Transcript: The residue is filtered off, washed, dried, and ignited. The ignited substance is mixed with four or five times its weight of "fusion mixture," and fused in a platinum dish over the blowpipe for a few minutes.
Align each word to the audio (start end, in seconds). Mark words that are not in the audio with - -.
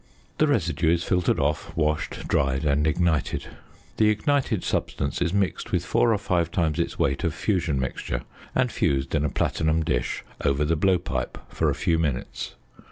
The 0.39 0.47
residue 0.47 0.91
is 0.91 1.03
filtered 1.03 1.39
off, 1.39 1.77
washed, 1.77 2.27
dried, 2.27 2.65
and 2.65 2.87
ignited. 2.87 3.45
The 3.97 4.09
ignited 4.09 4.63
substance 4.63 5.21
is 5.21 5.31
mixed 5.31 5.71
with 5.71 5.85
four 5.85 6.11
or 6.11 6.17
five 6.17 6.49
times 6.49 6.79
its 6.79 6.97
weight 6.97 7.23
of 7.23 7.35
"fusion 7.35 7.79
mixture," 7.79 8.23
and 8.55 8.71
fused 8.71 9.13
in 9.13 9.23
a 9.23 9.29
platinum 9.29 9.83
dish 9.83 10.23
over 10.43 10.65
the 10.65 10.75
blowpipe 10.75 11.37
for 11.53 11.69
a 11.69 11.75
few 11.75 11.99
minutes. 11.99 12.55